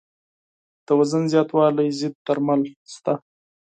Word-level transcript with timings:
د 0.85 0.87
وزن 0.99 1.23
زیاتوالي 1.33 1.87
ضد 1.99 2.13
درمل 2.25 2.61
شته. 2.93 3.13